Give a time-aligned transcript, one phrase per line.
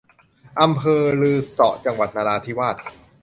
[0.61, 2.77] อำเภอรือเสาะ จังหวัดนราธิวาส